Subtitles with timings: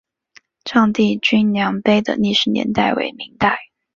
[0.65, 3.59] 丈地均粮碑的历史年代为明代。